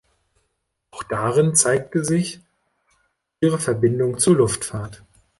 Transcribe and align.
Auch 0.89 1.03
darin 1.03 1.55
zeigte 1.55 2.03
sich 2.03 2.39
ihre 3.39 3.59
Verbindung 3.59 4.17
zur 4.17 4.37
Luftfahrt. 4.37 5.03